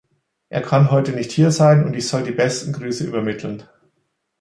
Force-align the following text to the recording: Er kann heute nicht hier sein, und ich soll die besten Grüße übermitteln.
Er 0.49 0.63
kann 0.63 0.89
heute 0.89 1.11
nicht 1.11 1.31
hier 1.31 1.51
sein, 1.51 1.85
und 1.85 1.95
ich 1.95 2.07
soll 2.07 2.23
die 2.23 2.31
besten 2.31 2.73
Grüße 2.73 3.05
übermitteln. 3.05 3.65